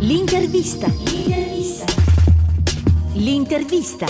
L'intervista. 0.00 0.86
L'intervista. 0.86 1.84
L'intervista. 3.14 4.06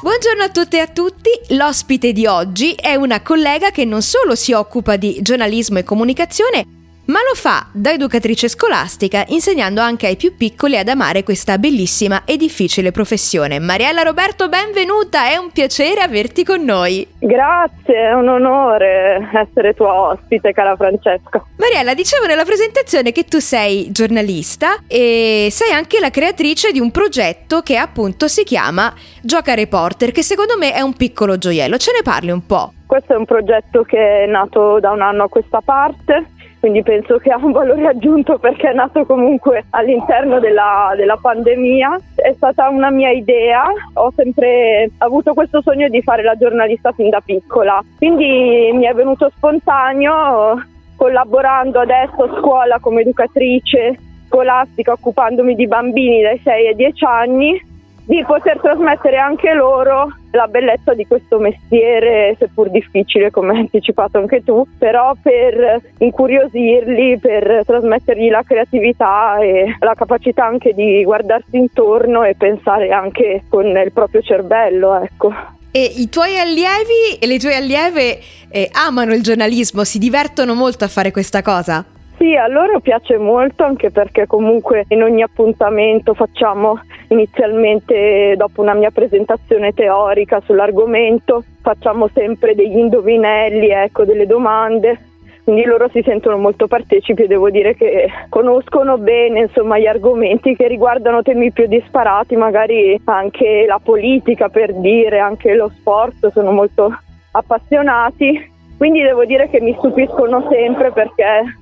Buongiorno 0.00 0.44
a 0.44 0.48
tutte 0.48 0.78
e 0.78 0.80
a 0.80 0.86
tutti, 0.86 1.28
l'ospite 1.48 2.12
di 2.12 2.24
oggi 2.24 2.72
è 2.72 2.94
una 2.94 3.20
collega 3.20 3.70
che 3.70 3.84
non 3.84 4.00
solo 4.00 4.34
si 4.34 4.54
occupa 4.54 4.96
di 4.96 5.18
giornalismo 5.20 5.78
e 5.78 5.84
comunicazione, 5.84 6.64
ma 7.10 7.18
lo 7.28 7.34
fa 7.34 7.66
da 7.72 7.90
educatrice 7.90 8.48
scolastica, 8.48 9.24
insegnando 9.28 9.80
anche 9.80 10.06
ai 10.06 10.14
più 10.14 10.36
piccoli 10.36 10.78
ad 10.78 10.86
amare 10.86 11.24
questa 11.24 11.58
bellissima 11.58 12.22
e 12.24 12.36
difficile 12.36 12.92
professione. 12.92 13.58
Mariella 13.58 14.02
Roberto, 14.02 14.48
benvenuta, 14.48 15.28
è 15.28 15.36
un 15.36 15.50
piacere 15.50 16.02
averti 16.02 16.44
con 16.44 16.62
noi. 16.62 17.06
Grazie, 17.18 18.10
è 18.10 18.12
un 18.12 18.28
onore 18.28 19.28
essere 19.34 19.74
tua 19.74 19.92
ospite, 19.92 20.52
cara 20.52 20.76
Francesca. 20.76 21.44
Mariella, 21.56 21.94
dicevo 21.94 22.26
nella 22.26 22.44
presentazione 22.44 23.10
che 23.10 23.24
tu 23.24 23.40
sei 23.40 23.90
giornalista 23.90 24.76
e 24.86 25.48
sei 25.50 25.72
anche 25.72 25.98
la 25.98 26.10
creatrice 26.10 26.70
di 26.70 26.78
un 26.78 26.92
progetto 26.92 27.60
che 27.62 27.76
appunto 27.76 28.28
si 28.28 28.44
chiama 28.44 28.94
Gioca 29.20 29.54
Reporter, 29.54 30.12
che 30.12 30.22
secondo 30.22 30.56
me 30.56 30.72
è 30.72 30.80
un 30.80 30.94
piccolo 30.94 31.38
gioiello. 31.38 31.76
Ce 31.76 31.90
ne 31.92 32.02
parli 32.02 32.30
un 32.30 32.46
po'? 32.46 32.72
Questo 32.86 33.14
è 33.14 33.16
un 33.16 33.24
progetto 33.24 33.82
che 33.82 34.24
è 34.24 34.26
nato 34.26 34.78
da 34.78 34.90
un 34.92 35.00
anno 35.00 35.24
a 35.24 35.28
questa 35.28 35.60
parte 35.60 36.38
quindi 36.60 36.82
penso 36.82 37.16
che 37.16 37.30
ha 37.30 37.38
un 37.42 37.52
valore 37.52 37.86
aggiunto 37.86 38.38
perché 38.38 38.68
è 38.68 38.74
nato 38.74 39.06
comunque 39.06 39.64
all'interno 39.70 40.38
della, 40.38 40.92
della, 40.94 41.16
pandemia. 41.16 41.98
È 42.14 42.32
stata 42.36 42.68
una 42.68 42.90
mia 42.90 43.10
idea, 43.10 43.64
ho 43.94 44.12
sempre 44.14 44.90
avuto 44.98 45.32
questo 45.32 45.62
sogno 45.62 45.88
di 45.88 46.02
fare 46.02 46.22
la 46.22 46.36
giornalista 46.36 46.92
fin 46.92 47.08
da 47.08 47.20
piccola, 47.24 47.82
quindi 47.96 48.70
mi 48.74 48.84
è 48.84 48.92
venuto 48.92 49.30
spontaneo 49.34 50.62
collaborando 50.96 51.80
adesso 51.80 52.24
a 52.24 52.38
scuola 52.38 52.78
come 52.78 53.00
educatrice 53.00 53.98
scolastica 54.26 54.92
occupandomi 54.92 55.54
di 55.54 55.66
bambini 55.66 56.20
dai 56.20 56.38
6 56.44 56.66
ai 56.68 56.74
10 56.74 57.04
anni 57.06 57.68
di 58.04 58.24
poter 58.26 58.58
trasmettere 58.60 59.16
anche 59.16 59.52
loro 59.52 60.12
la 60.32 60.46
bellezza 60.46 60.94
di 60.94 61.06
questo 61.06 61.38
mestiere, 61.38 62.36
seppur 62.38 62.70
difficile 62.70 63.30
come 63.30 63.52
hai 63.52 63.58
anticipato 63.60 64.18
anche 64.18 64.42
tu, 64.44 64.64
però 64.78 65.14
per 65.20 65.80
incuriosirli, 65.98 67.18
per 67.18 67.62
trasmettergli 67.66 68.28
la 68.28 68.42
creatività 68.42 69.38
e 69.38 69.76
la 69.78 69.94
capacità 69.94 70.44
anche 70.44 70.72
di 70.72 71.02
guardarsi 71.04 71.56
intorno 71.56 72.22
e 72.24 72.34
pensare 72.36 72.90
anche 72.90 73.42
con 73.48 73.66
il 73.66 73.92
proprio 73.92 74.22
cervello, 74.22 75.00
ecco. 75.02 75.32
E 75.72 75.84
i 75.84 76.08
tuoi 76.08 76.36
allievi 76.36 77.18
e 77.20 77.26
le 77.26 77.38
tue 77.38 77.54
allieve 77.54 78.18
eh, 78.50 78.68
amano 78.72 79.14
il 79.14 79.22
giornalismo, 79.22 79.84
si 79.84 79.98
divertono 79.98 80.54
molto 80.54 80.84
a 80.84 80.88
fare 80.88 81.12
questa 81.12 81.42
cosa? 81.42 81.84
Sì, 82.22 82.36
a 82.36 82.48
loro 82.48 82.80
piace 82.80 83.16
molto 83.16 83.64
anche 83.64 83.90
perché 83.90 84.26
comunque 84.26 84.84
in 84.88 85.02
ogni 85.02 85.22
appuntamento 85.22 86.12
facciamo 86.12 86.78
inizialmente 87.08 88.34
dopo 88.36 88.60
una 88.60 88.74
mia 88.74 88.90
presentazione 88.90 89.72
teorica 89.72 90.38
sull'argomento, 90.44 91.42
facciamo 91.62 92.10
sempre 92.12 92.54
degli 92.54 92.76
indovinelli, 92.76 93.70
ecco, 93.70 94.04
delle 94.04 94.26
domande. 94.26 94.98
Quindi 95.44 95.64
loro 95.64 95.88
si 95.88 96.02
sentono 96.04 96.36
molto 96.36 96.66
partecipi 96.66 97.22
e 97.22 97.26
devo 97.26 97.48
dire 97.48 97.74
che 97.74 98.10
conoscono 98.28 98.98
bene 98.98 99.40
insomma, 99.40 99.78
gli 99.78 99.86
argomenti 99.86 100.54
che 100.54 100.68
riguardano 100.68 101.22
temi 101.22 101.50
più 101.52 101.66
disparati, 101.68 102.36
magari 102.36 103.00
anche 103.06 103.64
la 103.66 103.80
politica 103.82 104.50
per 104.50 104.74
dire, 104.74 105.20
anche 105.20 105.54
lo 105.54 105.72
sport, 105.74 106.30
sono 106.32 106.52
molto 106.52 106.94
appassionati, 107.32 108.52
quindi 108.76 109.00
devo 109.00 109.24
dire 109.24 109.48
che 109.48 109.62
mi 109.62 109.74
stupiscono 109.78 110.46
sempre 110.50 110.92
perché 110.92 111.59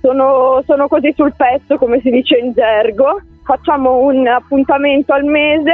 sono, 0.00 0.62
sono 0.66 0.88
così 0.88 1.12
sul 1.16 1.34
pezzo, 1.36 1.76
come 1.76 2.00
si 2.00 2.10
dice 2.10 2.36
in 2.36 2.52
gergo. 2.52 3.20
Facciamo 3.44 3.98
un 3.98 4.26
appuntamento 4.26 5.12
al 5.12 5.24
mese 5.24 5.72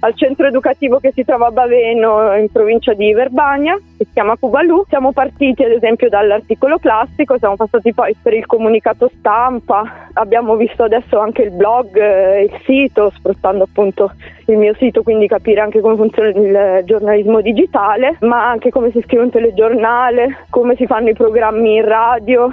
al 0.00 0.14
centro 0.14 0.46
educativo 0.46 0.98
che 0.98 1.12
si 1.12 1.24
trova 1.24 1.46
a 1.46 1.50
Baveno 1.50 2.34
in 2.36 2.50
provincia 2.50 2.92
di 2.92 3.12
Verbania, 3.12 3.74
che 3.74 4.04
si 4.04 4.10
chiama 4.12 4.36
Cubalù. 4.36 4.84
Siamo 4.88 5.12
partiti 5.12 5.64
ad 5.64 5.72
esempio 5.72 6.08
dall'articolo 6.08 6.78
classico, 6.78 7.38
siamo 7.38 7.56
passati 7.56 7.92
poi 7.94 8.14
per 8.20 8.34
il 8.34 8.46
comunicato 8.46 9.10
stampa, 9.18 10.08
abbiamo 10.12 10.56
visto 10.56 10.84
adesso 10.84 11.18
anche 11.18 11.42
il 11.42 11.50
blog, 11.50 11.96
eh, 11.96 12.42
il 12.42 12.60
sito, 12.64 13.10
sfruttando 13.16 13.64
appunto 13.64 14.12
il 14.46 14.58
mio 14.58 14.74
sito, 14.74 15.02
quindi 15.02 15.26
capire 15.26 15.60
anche 15.60 15.80
come 15.80 15.96
funziona 15.96 16.28
il 16.28 16.84
giornalismo 16.84 17.40
digitale, 17.40 18.16
ma 18.20 18.48
anche 18.48 18.70
come 18.70 18.90
si 18.90 19.00
scrive 19.02 19.24
un 19.24 19.30
telegiornale, 19.30 20.46
come 20.50 20.76
si 20.76 20.86
fanno 20.86 21.08
i 21.08 21.14
programmi 21.14 21.76
in 21.76 21.84
radio, 21.84 22.48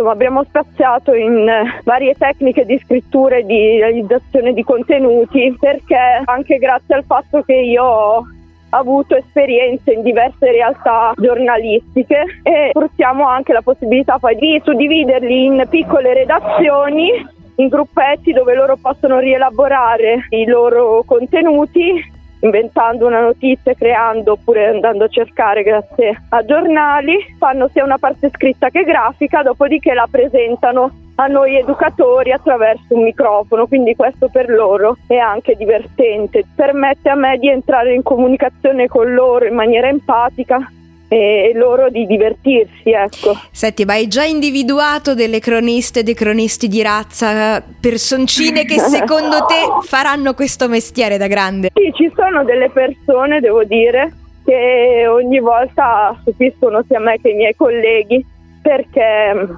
Insomma, 0.00 0.16
abbiamo 0.16 0.44
spaziato 0.44 1.12
in 1.12 1.46
eh, 1.46 1.82
varie 1.84 2.14
tecniche 2.14 2.64
di 2.64 2.80
scrittura 2.82 3.36
e 3.36 3.44
di 3.44 3.76
realizzazione 3.76 4.54
di 4.54 4.64
contenuti 4.64 5.54
perché 5.60 6.22
anche 6.24 6.56
grazie 6.56 6.94
al 6.94 7.04
fatto 7.04 7.42
che 7.42 7.52
io 7.52 7.84
ho 7.84 8.24
avuto 8.70 9.14
esperienze 9.14 9.92
in 9.92 10.00
diverse 10.00 10.52
realtà 10.52 11.12
giornalistiche 11.16 12.24
e 12.42 12.70
sfruttiamo 12.70 13.28
anche 13.28 13.52
la 13.52 13.60
possibilità 13.60 14.18
poi 14.18 14.36
di 14.36 14.58
suddividerli 14.64 15.44
in 15.44 15.66
piccole 15.68 16.14
redazioni 16.14 17.10
in 17.56 17.68
gruppetti 17.68 18.32
dove 18.32 18.54
loro 18.54 18.78
possono 18.80 19.18
rielaborare 19.18 20.28
i 20.30 20.46
loro 20.46 21.02
contenuti 21.04 22.18
inventando 22.40 23.06
una 23.06 23.20
notizia, 23.20 23.74
creando 23.74 24.32
oppure 24.32 24.68
andando 24.68 25.04
a 25.04 25.08
cercare 25.08 25.62
grazie 25.62 26.22
a 26.30 26.44
giornali, 26.44 27.16
fanno 27.38 27.68
sia 27.68 27.84
una 27.84 27.98
parte 27.98 28.30
scritta 28.30 28.70
che 28.70 28.84
grafica, 28.84 29.42
dopodiché 29.42 29.94
la 29.94 30.08
presentano 30.10 31.08
a 31.16 31.26
noi 31.26 31.56
educatori 31.56 32.32
attraverso 32.32 32.94
un 32.94 33.02
microfono, 33.02 33.66
quindi 33.66 33.94
questo 33.94 34.28
per 34.28 34.48
loro 34.48 34.96
è 35.06 35.16
anche 35.16 35.54
divertente, 35.54 36.44
permette 36.54 37.10
a 37.10 37.14
me 37.14 37.36
di 37.36 37.48
entrare 37.48 37.92
in 37.92 38.02
comunicazione 38.02 38.88
con 38.88 39.12
loro 39.12 39.44
in 39.44 39.54
maniera 39.54 39.88
empatica 39.88 40.66
e 41.12 41.50
loro 41.56 41.90
di 41.90 42.06
divertirsi, 42.06 42.92
ecco. 42.92 43.34
Senti, 43.50 43.84
ma 43.84 43.94
hai 43.94 44.06
già 44.06 44.22
individuato 44.22 45.16
delle 45.16 45.40
croniste, 45.40 46.04
dei 46.04 46.14
cronisti 46.14 46.68
di 46.68 46.80
razza, 46.82 47.60
personcine 47.80 48.64
che 48.64 48.78
secondo 48.78 49.44
te 49.46 49.88
faranno 49.88 50.34
questo 50.34 50.68
mestiere 50.68 51.18
da 51.18 51.26
grande? 51.26 51.70
Sì, 51.74 51.90
ci 51.96 52.12
sono 52.14 52.44
delle 52.44 52.70
persone, 52.70 53.40
devo 53.40 53.64
dire, 53.64 54.12
che 54.44 55.04
ogni 55.08 55.40
volta 55.40 56.16
stupiscono 56.20 56.84
sia 56.86 57.00
me 57.00 57.18
che 57.20 57.30
i 57.30 57.34
miei 57.34 57.56
colleghi 57.56 58.24
perché 58.62 59.34
mm, 59.34 59.54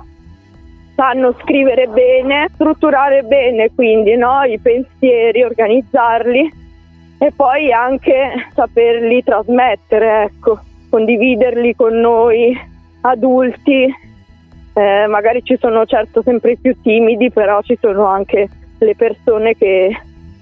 sanno 0.96 1.36
scrivere 1.42 1.86
bene, 1.86 2.48
strutturare 2.54 3.24
bene 3.24 3.70
quindi 3.74 4.16
no? 4.16 4.42
i 4.44 4.58
pensieri, 4.58 5.42
organizzarli 5.42 6.50
e 7.18 7.30
poi 7.36 7.70
anche 7.72 8.48
saperli 8.54 9.22
trasmettere, 9.22 10.22
ecco 10.22 10.60
condividerli 10.92 11.74
con 11.74 11.98
noi 11.98 12.54
adulti. 13.00 13.86
Eh, 14.74 15.06
magari 15.06 15.42
ci 15.42 15.56
sono 15.58 15.86
certo 15.86 16.20
sempre 16.22 16.58
più 16.60 16.76
timidi, 16.82 17.30
però 17.30 17.62
ci 17.62 17.78
sono 17.80 18.04
anche 18.04 18.46
le 18.78 18.94
persone 18.94 19.56
che, 19.56 19.90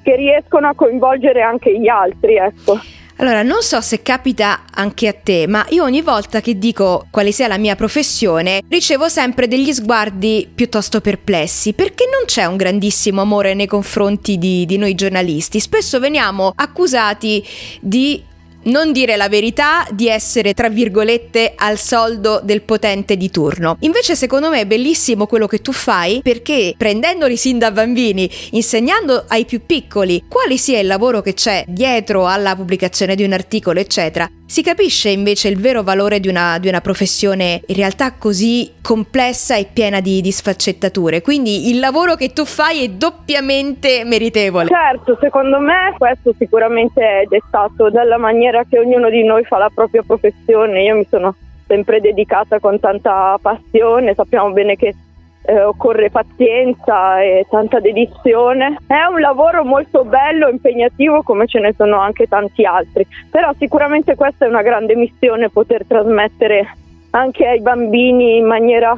che 0.03 0.17
riescono 0.17 0.67
a 0.67 0.75
coinvolgere 0.75 1.41
anche 1.41 1.79
gli 1.79 1.87
altri. 1.87 2.35
Ecco. 2.35 2.81
Allora, 3.21 3.43
non 3.43 3.61
so 3.61 3.83
se 3.83 4.03
capita 4.03 4.63
anche 4.73 5.07
a 5.07 5.13
te, 5.13 5.47
ma 5.47 5.65
io 5.69 5.85
ogni 5.85 6.01
volta 6.01 6.41
che 6.41 6.59
dico 6.59 7.07
quale 7.11 7.33
sia 7.33 7.49
la 7.49 7.59
mia 7.59 7.77
professione, 7.77 8.63
ricevo 8.67 9.09
sempre 9.09 9.47
degli 9.47 9.73
sguardi 9.73 10.49
piuttosto 10.53 11.03
perplessi, 11.03 11.75
perché 11.75 12.07
non 12.11 12.25
c'è 12.25 12.47
un 12.47 12.57
grandissimo 12.57 13.21
amore 13.21 13.53
nei 13.53 13.67
confronti 13.67 14.39
di, 14.39 14.65
di 14.65 14.79
noi 14.79 14.95
giornalisti. 14.95 15.61
Spesso 15.61 16.01
veniamo 16.01 16.53
accusati 16.57 17.45
di 17.83 18.25
non 18.65 18.93
dire 18.93 19.17
la 19.17 19.29
verità, 19.29 19.87
di 19.91 20.09
essere 20.09 20.55
tra 20.55 20.69
virgolette 20.69 21.53
al 21.57 21.79
soldo 21.79 22.41
del 22.43 22.63
potente 22.63 23.17
di 23.17 23.31
turno. 23.31 23.77
Invece 23.81 24.17
secondo 24.17 24.51
me 24.51 24.61
è 24.61 24.67
bellissimo 24.67 25.27
quello 25.27 25.47
che 25.47 25.61
tu 25.61 25.73
fai 25.73 26.21
perché 26.23 26.75
prendendoli 26.77 27.37
sin 27.37 27.59
da 27.59 27.71
bambini, 27.71 28.31
insegnando 28.51 29.25
ai 29.29 29.45
più 29.45 29.65
piccoli 29.65 30.25
quale 30.29 30.57
sia 30.57 30.81
il 30.81 30.87
lavoro 30.87 31.21
che 31.21 31.35
c'è 31.35 31.65
dietro 31.67 32.27
alla 32.27 32.55
pubblicazione 32.57 33.15
di 33.15 33.23
un 33.23 33.33
articolo, 33.33 33.81
eccetera, 33.81 34.31
si 34.51 34.65
capisce 34.65 35.11
invece 35.11 35.47
il 35.47 35.61
vero 35.61 35.85
valore 35.85 36.19
di 36.19 36.27
una, 36.27 36.59
di 36.59 36.67
una 36.67 36.81
professione 36.81 37.61
in 37.65 37.77
realtà 37.77 38.15
così 38.15 38.73
complessa 38.83 39.55
e 39.55 39.69
piena 39.73 40.01
di, 40.01 40.21
di, 40.21 40.33
sfaccettature. 40.33 41.23
Quindi 41.23 41.71
il 41.71 41.79
lavoro 41.79 42.17
che 42.17 42.33
tu 42.33 42.45
fai 42.45 42.83
è 42.83 42.89
doppiamente 42.89 44.03
meritevole. 44.05 44.67
Certo, 44.67 45.17
secondo 45.21 45.61
me 45.61 45.95
questo 45.97 46.35
sicuramente 46.37 47.01
è 47.01 47.27
dettato 47.29 47.91
dalla 47.91 48.19
maniera 48.19 48.65
che 48.69 48.81
ognuno 48.81 49.09
di 49.09 49.23
noi 49.23 49.45
fa 49.45 49.59
la 49.59 49.71
propria 49.73 50.03
professione. 50.05 50.83
Io 50.83 50.97
mi 50.97 51.07
sono 51.09 51.33
sempre 51.69 52.01
dedicata 52.01 52.59
con 52.59 52.81
tanta 52.81 53.39
passione, 53.41 54.15
sappiamo 54.15 54.51
bene 54.51 54.75
che 54.75 54.97
eh, 55.43 55.63
occorre 55.63 56.11
pazienza 56.11 57.21
e 57.21 57.47
tanta 57.49 57.81
dedizione. 57.81 58.77
È 58.87 59.03
un 59.11 59.21
lavoro 59.21 59.65
molto 59.65 60.05
bello, 60.05 60.49
impegnativo 60.49 61.23
come 61.23 61.47
ce 61.47 61.61
ne 61.61 61.73
sono 61.77 61.99
anche 61.99 62.27
tanti 62.27 62.65
altri, 62.65 63.07
però 63.31 63.51
sicuramente 63.59 64.15
questa 64.15 64.45
è 64.45 64.49
una 64.49 64.63
grande 64.63 64.95
missione 64.97 65.49
poter 65.51 65.85
trasmettere 65.87 66.77
anche 67.11 67.47
ai 67.47 67.61
bambini 67.61 68.37
in 68.37 68.47
maniera 68.47 68.95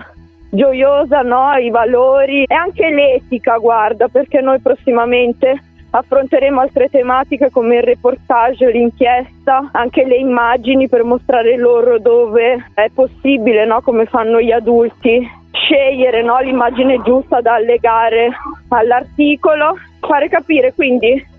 gioiosa, 0.50 1.22
no? 1.22 1.54
I 1.54 1.70
valori 1.70 2.44
e 2.44 2.54
anche 2.54 2.90
l'etica, 2.90 3.56
guarda, 3.56 4.08
perché 4.08 4.40
noi 4.40 4.60
prossimamente 4.60 5.62
affronteremo 5.94 6.60
altre 6.60 6.88
tematiche 6.88 7.50
come 7.50 7.76
il 7.76 7.82
reportage, 7.82 8.70
l'inchiesta, 8.70 9.68
anche 9.72 10.04
le 10.04 10.16
immagini 10.16 10.88
per 10.88 11.04
mostrare 11.04 11.56
loro 11.56 11.98
dove 11.98 12.70
è 12.74 12.88
possibile, 12.94 13.66
no? 13.66 13.82
come 13.82 14.06
fanno 14.06 14.40
gli 14.40 14.52
adulti, 14.52 15.26
scegliere 15.52 16.22
no? 16.22 16.38
l'immagine 16.40 17.00
giusta 17.02 17.40
da 17.40 17.54
allegare 17.54 18.31
all'articolo, 18.69 19.76
fare 20.00 20.28
capire 20.28 20.72
quindi 20.75 21.31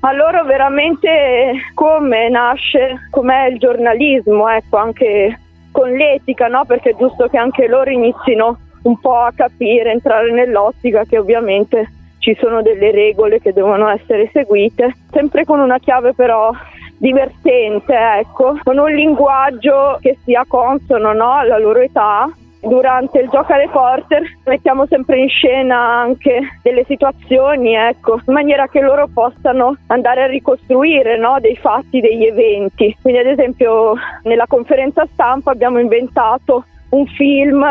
a 0.00 0.12
loro 0.12 0.44
veramente 0.44 1.52
come 1.74 2.28
nasce, 2.28 3.08
com'è 3.10 3.46
il 3.46 3.58
giornalismo, 3.58 4.48
ecco, 4.50 4.76
anche 4.76 5.40
con 5.72 5.90
l'etica, 5.90 6.46
no? 6.46 6.64
perché 6.66 6.90
è 6.90 6.96
giusto 6.96 7.26
che 7.28 7.38
anche 7.38 7.66
loro 7.66 7.90
inizino 7.90 8.58
un 8.82 8.98
po' 9.00 9.16
a 9.16 9.32
capire, 9.34 9.90
entrare 9.92 10.30
nell'ottica 10.30 11.04
che 11.04 11.18
ovviamente 11.18 11.88
ci 12.18 12.36
sono 12.38 12.62
delle 12.62 12.90
regole 12.90 13.40
che 13.40 13.52
devono 13.52 13.88
essere 13.88 14.28
seguite, 14.32 14.94
sempre 15.10 15.44
con 15.44 15.60
una 15.60 15.78
chiave 15.78 16.14
però 16.14 16.52
divertente, 16.98 17.94
ecco, 17.94 18.58
con 18.62 18.78
un 18.78 18.90
linguaggio 18.90 19.98
che 20.00 20.18
sia 20.24 20.44
consono 20.46 21.12
no, 21.12 21.32
alla 21.32 21.58
loro 21.58 21.80
età. 21.80 22.30
Durante 22.66 23.18
il 23.18 23.28
gioco 23.28 23.52
a 23.52 23.56
reporter 23.56 24.22
mettiamo 24.44 24.86
sempre 24.86 25.18
in 25.18 25.28
scena 25.28 25.76
anche 25.76 26.40
delle 26.62 26.84
situazioni, 26.84 27.74
ecco, 27.74 28.20
in 28.26 28.32
maniera 28.32 28.68
che 28.68 28.80
loro 28.80 29.08
possano 29.12 29.76
andare 29.88 30.22
a 30.22 30.26
ricostruire 30.26 31.18
no, 31.18 31.36
dei 31.40 31.56
fatti, 31.56 32.00
degli 32.00 32.24
eventi. 32.24 32.96
Quindi 33.00 33.20
ad 33.20 33.26
esempio 33.26 33.94
nella 34.22 34.46
conferenza 34.46 35.06
stampa 35.12 35.50
abbiamo 35.50 35.78
inventato 35.78 36.64
un 36.90 37.06
film 37.06 37.64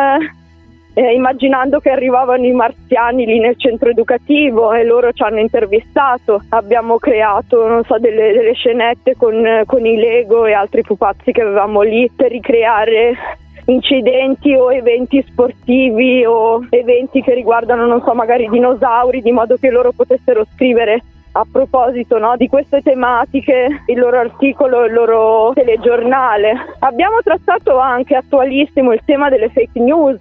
eh, 0.96 1.14
immaginando 1.14 1.80
che 1.80 1.90
arrivavano 1.90 2.46
i 2.46 2.52
marziani 2.52 3.26
lì 3.26 3.40
nel 3.40 3.58
centro 3.58 3.90
educativo 3.90 4.74
e 4.74 4.84
loro 4.84 5.12
ci 5.12 5.24
hanno 5.24 5.40
intervistato. 5.40 6.44
Abbiamo 6.50 6.98
creato 6.98 7.84
so, 7.84 7.98
delle, 7.98 8.32
delle, 8.32 8.54
scenette 8.54 9.16
con, 9.18 9.64
con 9.66 9.86
i 9.86 9.96
Lego 9.96 10.46
e 10.46 10.54
altri 10.54 10.84
pupazzi 10.84 11.32
che 11.32 11.42
avevamo 11.42 11.82
lì 11.82 12.10
per 12.16 12.30
ricreare 12.30 13.16
incidenti 13.66 14.54
o 14.54 14.72
eventi 14.72 15.24
sportivi 15.28 16.26
o 16.26 16.66
eventi 16.70 17.22
che 17.22 17.34
riguardano, 17.34 17.86
non 17.86 18.02
so, 18.04 18.14
magari 18.14 18.50
dinosauri, 18.50 19.22
di 19.22 19.32
modo 19.32 19.58
che 19.58 19.70
loro 19.70 19.92
potessero 19.92 20.46
scrivere 20.54 21.02
a 21.36 21.46
proposito 21.52 22.18
no, 22.20 22.36
di 22.38 22.48
queste 22.48 22.82
tematiche, 22.82 23.84
il 23.88 23.98
loro 24.00 24.20
articolo, 24.20 24.86
il 24.86 24.94
loro 24.94 25.52
telegiornale. 25.54 26.54
Abbiamo 26.80 27.22
trattato 27.24 27.80
anche 27.80 28.16
attualissimo 28.16 28.94
il 28.94 29.02
tema 29.04 29.30
delle 29.30 29.50
fake 29.50 29.80
news 29.80 30.20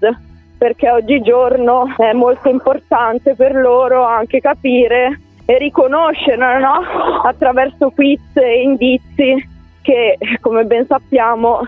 perché 0.56 0.90
oggigiorno 0.90 1.92
è 1.96 2.12
molto 2.12 2.48
importante 2.48 3.34
per 3.34 3.54
loro 3.54 4.04
anche 4.04 4.40
capire 4.40 5.20
e 5.44 5.58
riconoscere 5.58 6.60
no? 6.60 6.80
attraverso 7.24 7.90
quiz 7.90 8.20
e 8.34 8.62
indizi 8.62 9.48
che 9.82 10.16
come 10.40 10.64
ben 10.64 10.86
sappiamo 10.86 11.60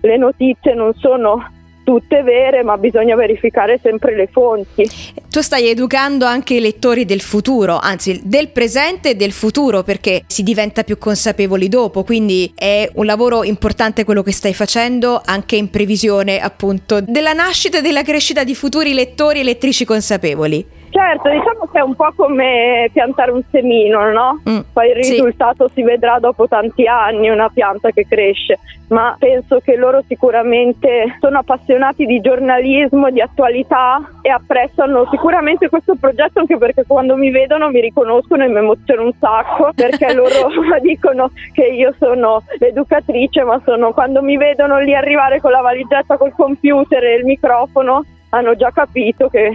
le 0.00 0.16
notizie 0.16 0.74
non 0.74 0.92
sono 0.94 1.56
tutte 1.88 2.22
vere, 2.22 2.62
ma 2.62 2.76
bisogna 2.76 3.16
verificare 3.16 3.80
sempre 3.82 4.14
le 4.14 4.28
fonti. 4.30 4.86
Tu 5.30 5.40
stai 5.40 5.68
educando 5.68 6.26
anche 6.26 6.52
i 6.52 6.60
lettori 6.60 7.06
del 7.06 7.22
futuro, 7.22 7.78
anzi 7.78 8.20
del 8.24 8.50
presente 8.50 9.10
e 9.10 9.14
del 9.14 9.32
futuro, 9.32 9.82
perché 9.82 10.24
si 10.26 10.42
diventa 10.42 10.82
più 10.82 10.98
consapevoli 10.98 11.68
dopo, 11.68 12.04
quindi 12.04 12.52
è 12.54 12.90
un 12.96 13.06
lavoro 13.06 13.42
importante 13.42 14.04
quello 14.04 14.22
che 14.22 14.32
stai 14.32 14.52
facendo 14.52 15.22
anche 15.24 15.56
in 15.56 15.70
previsione 15.70 16.40
appunto 16.40 17.00
della 17.00 17.32
nascita 17.32 17.78
e 17.78 17.82
della 17.82 18.02
crescita 18.02 18.44
di 18.44 18.54
futuri 18.54 18.92
lettori 18.92 19.40
e 19.40 19.44
lettrici 19.44 19.86
consapevoli. 19.86 20.76
Certo, 20.90 21.28
diciamo 21.28 21.68
che 21.70 21.78
è 21.78 21.82
un 21.82 21.94
po' 21.94 22.12
come 22.16 22.88
piantare 22.92 23.30
un 23.30 23.42
semino, 23.50 24.10
no? 24.10 24.40
Mm, 24.48 24.60
Poi 24.72 24.88
il 24.88 24.94
risultato 24.94 25.68
sì. 25.68 25.74
si 25.74 25.82
vedrà 25.82 26.18
dopo 26.18 26.48
tanti 26.48 26.86
anni, 26.86 27.28
una 27.28 27.50
pianta 27.50 27.90
che 27.90 28.06
cresce, 28.08 28.58
ma 28.88 29.14
penso 29.18 29.60
che 29.60 29.76
loro 29.76 30.02
sicuramente 30.08 31.16
sono 31.20 31.38
appassionati 31.38 32.06
di 32.06 32.20
giornalismo, 32.20 33.10
di 33.10 33.20
attualità 33.20 34.00
e 34.22 34.30
apprezzano 34.30 35.06
sicuramente 35.10 35.68
questo 35.68 35.94
progetto 35.98 36.40
anche 36.40 36.56
perché 36.56 36.84
quando 36.86 37.16
mi 37.16 37.30
vedono 37.30 37.68
mi 37.68 37.80
riconoscono 37.80 38.44
e 38.44 38.48
mi 38.48 38.58
emoziono 38.58 39.04
un 39.04 39.12
sacco 39.20 39.70
perché 39.74 40.12
loro 40.14 40.48
dicono 40.80 41.30
che 41.52 41.64
io 41.64 41.94
sono 41.98 42.42
l'educatrice, 42.58 43.42
ma 43.44 43.60
sono 43.64 43.92
quando 43.92 44.22
mi 44.22 44.38
vedono 44.38 44.78
lì 44.78 44.94
arrivare 44.94 45.40
con 45.40 45.50
la 45.50 45.60
valigetta 45.60 46.16
col 46.16 46.32
computer 46.34 47.04
e 47.04 47.16
il 47.16 47.24
microfono 47.24 48.04
hanno 48.30 48.54
già 48.56 48.70
capito 48.70 49.28
che 49.28 49.54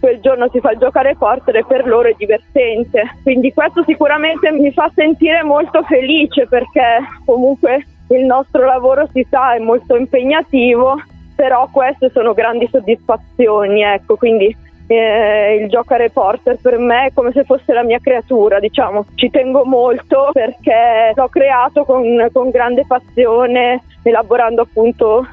quel 0.00 0.20
giorno 0.20 0.48
si 0.50 0.58
fa 0.60 0.72
il 0.72 0.78
giocare 0.78 1.10
e 1.10 1.64
per 1.66 1.86
loro 1.86 2.08
è 2.08 2.14
divertente. 2.16 3.02
Quindi 3.22 3.52
questo 3.52 3.84
sicuramente 3.86 4.50
mi 4.50 4.72
fa 4.72 4.90
sentire 4.94 5.42
molto 5.42 5.82
felice 5.82 6.48
perché 6.48 6.98
comunque 7.24 7.84
il 8.08 8.24
nostro 8.24 8.64
lavoro 8.64 9.06
si 9.12 9.24
sa 9.30 9.54
è 9.54 9.58
molto 9.58 9.96
impegnativo, 9.96 11.00
però 11.36 11.68
queste 11.70 12.10
sono 12.10 12.34
grandi 12.34 12.68
soddisfazioni, 12.70 13.82
ecco, 13.82 14.16
quindi 14.16 14.54
eh, 14.88 15.60
il 15.62 15.68
gioco 15.68 15.94
a 15.94 15.98
reporter 15.98 16.58
per 16.60 16.76
me 16.78 17.06
è 17.06 17.12
come 17.12 17.30
se 17.30 17.44
fosse 17.44 17.72
la 17.72 17.84
mia 17.84 18.00
creatura, 18.00 18.58
diciamo. 18.58 19.06
Ci 19.14 19.30
tengo 19.30 19.64
molto 19.64 20.30
perché 20.32 21.12
l'ho 21.14 21.28
creato 21.28 21.84
con, 21.84 22.28
con 22.32 22.50
grande 22.50 22.84
passione, 22.86 23.82
elaborando 24.02 24.62
appunto 24.62 25.26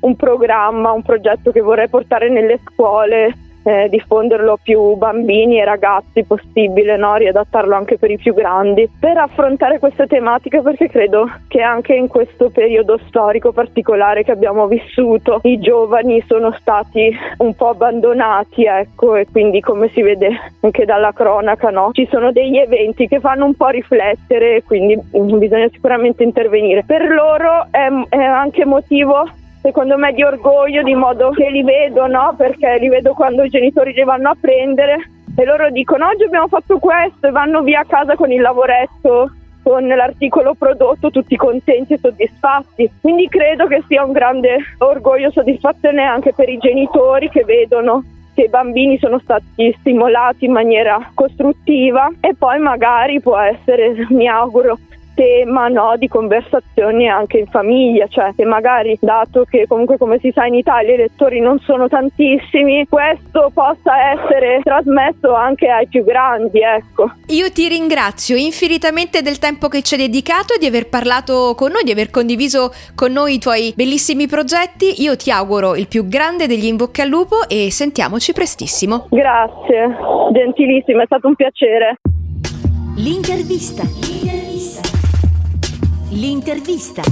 un 0.00 0.16
programma, 0.16 0.90
un 0.90 1.02
progetto 1.02 1.52
che 1.52 1.60
vorrei 1.60 1.88
portare 1.88 2.28
nelle 2.28 2.58
scuole 2.64 3.32
eh, 3.64 3.88
diffonderlo 3.88 4.52
a 4.52 4.58
più 4.62 4.94
bambini 4.94 5.58
e 5.58 5.64
ragazzi 5.64 6.24
possibile, 6.24 6.96
no? 6.96 7.16
riadattarlo 7.16 7.74
anche 7.74 7.98
per 7.98 8.10
i 8.10 8.18
più 8.18 8.34
grandi, 8.34 8.88
per 8.98 9.16
affrontare 9.16 9.78
queste 9.78 10.06
tematiche 10.06 10.60
perché 10.60 10.88
credo 10.88 11.30
che 11.48 11.62
anche 11.62 11.94
in 11.94 12.08
questo 12.08 12.50
periodo 12.50 12.98
storico 13.06 13.52
particolare 13.52 14.22
che 14.22 14.32
abbiamo 14.32 14.66
vissuto 14.66 15.40
i 15.42 15.58
giovani 15.58 16.22
sono 16.26 16.52
stati 16.60 17.14
un 17.38 17.54
po' 17.54 17.70
abbandonati, 17.70 18.64
ecco, 18.64 19.16
e 19.16 19.26
quindi 19.30 19.60
come 19.60 19.88
si 19.88 20.02
vede 20.02 20.28
anche 20.60 20.84
dalla 20.84 21.12
cronaca, 21.12 21.70
no? 21.70 21.90
ci 21.92 22.06
sono 22.10 22.32
degli 22.32 22.58
eventi 22.58 23.08
che 23.08 23.20
fanno 23.20 23.46
un 23.46 23.54
po' 23.54 23.68
riflettere 23.68 24.62
quindi 24.62 24.98
bisogna 25.10 25.68
sicuramente 25.70 26.22
intervenire. 26.22 26.84
Per 26.84 27.08
loro 27.08 27.66
è, 27.70 27.88
è 28.08 28.22
anche 28.22 28.64
motivo 28.64 29.26
secondo 29.64 29.96
me 29.96 30.12
di 30.12 30.22
orgoglio 30.22 30.82
di 30.82 30.94
modo 30.94 31.30
che 31.30 31.48
li 31.48 31.62
vedo, 31.62 32.06
no? 32.06 32.34
Perché 32.36 32.76
li 32.78 32.90
vedo 32.90 33.14
quando 33.14 33.44
i 33.44 33.48
genitori 33.48 33.94
li 33.94 34.04
vanno 34.04 34.28
a 34.28 34.36
prendere 34.38 34.96
e 35.34 35.44
loro 35.46 35.70
dicono 35.70 36.06
oggi 36.06 36.24
abbiamo 36.24 36.48
fatto 36.48 36.78
questo 36.78 37.28
e 37.28 37.30
vanno 37.30 37.62
via 37.62 37.80
a 37.80 37.86
casa 37.86 38.14
con 38.14 38.30
il 38.30 38.42
lavoretto 38.42 39.30
con 39.62 39.86
l'articolo 39.86 40.52
prodotto 40.52 41.08
tutti 41.10 41.34
contenti 41.36 41.94
e 41.94 41.98
soddisfatti. 41.98 42.90
Quindi 43.00 43.26
credo 43.28 43.66
che 43.66 43.82
sia 43.88 44.04
un 44.04 44.12
grande 44.12 44.58
orgoglio 44.76 45.28
e 45.28 45.32
soddisfazione 45.32 46.02
anche 46.02 46.34
per 46.34 46.50
i 46.50 46.58
genitori 46.58 47.30
che 47.30 47.44
vedono 47.44 48.04
che 48.34 48.42
i 48.42 48.48
bambini 48.50 48.98
sono 48.98 49.18
stati 49.20 49.74
stimolati 49.80 50.44
in 50.44 50.52
maniera 50.52 51.10
costruttiva 51.14 52.10
e 52.20 52.34
poi 52.36 52.58
magari 52.58 53.22
può 53.22 53.38
essere, 53.38 53.94
mi 54.10 54.28
auguro, 54.28 54.76
tema 55.14 55.68
no, 55.68 55.94
di 55.96 56.08
conversazioni 56.08 57.08
anche 57.08 57.38
in 57.38 57.46
famiglia, 57.46 58.06
cioè 58.08 58.32
che 58.36 58.44
magari 58.44 58.96
dato 59.00 59.44
che 59.48 59.66
comunque 59.66 59.96
come 59.96 60.18
si 60.18 60.30
sa 60.34 60.44
in 60.46 60.54
Italia 60.54 60.94
i 60.94 60.98
lettori 60.98 61.40
non 61.40 61.58
sono 61.60 61.88
tantissimi, 61.88 62.86
questo 62.88 63.50
possa 63.54 64.12
essere 64.12 64.60
trasmesso 64.62 65.34
anche 65.34 65.68
ai 65.68 65.86
più 65.86 66.04
grandi, 66.04 66.60
ecco. 66.60 67.12
Io 67.28 67.50
ti 67.50 67.68
ringrazio 67.68 68.36
infinitamente 68.36 69.22
del 69.22 69.38
tempo 69.38 69.68
che 69.68 69.82
ci 69.82 69.94
hai 69.94 70.00
dedicato 70.00 70.54
e 70.54 70.58
di 70.58 70.66
aver 70.66 70.88
parlato 70.88 71.54
con 71.56 71.70
noi, 71.70 71.84
di 71.84 71.92
aver 71.92 72.10
condiviso 72.10 72.72
con 72.94 73.12
noi 73.12 73.34
i 73.34 73.38
tuoi 73.38 73.72
bellissimi 73.76 74.26
progetti. 74.26 75.02
Io 75.02 75.16
ti 75.16 75.30
auguro 75.30 75.74
il 75.76 75.88
più 75.88 76.06
grande 76.08 76.46
degli 76.46 76.66
in 76.66 76.76
bocca 76.76 77.02
al 77.02 77.08
lupo 77.08 77.48
e 77.48 77.70
sentiamoci 77.70 78.32
prestissimo. 78.32 79.06
Grazie, 79.10 79.96
gentilissima, 80.32 81.02
è 81.02 81.06
stato 81.06 81.28
un 81.28 81.34
piacere. 81.34 81.96
L'intervista. 82.96 83.82
L'intervista. 86.14 87.02